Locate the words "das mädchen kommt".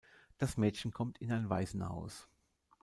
0.39-1.19